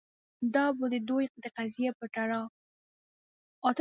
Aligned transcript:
دا 0.53 0.65
به 0.77 0.85
د 0.93 0.95
دوی 1.09 1.25
د 1.43 1.45
قضیې 1.57 1.91
په 1.99 2.05
تړاو 2.15 2.45